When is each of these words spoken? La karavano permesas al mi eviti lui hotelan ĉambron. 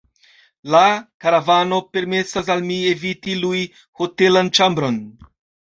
La 0.75 0.79
karavano 1.25 1.79
permesas 1.97 2.51
al 2.55 2.65
mi 2.71 2.79
eviti 2.95 3.39
lui 3.45 3.63
hotelan 4.03 4.53
ĉambron. 4.61 5.03